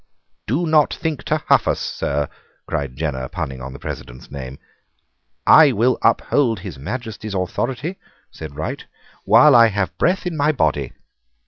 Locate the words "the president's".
3.71-4.31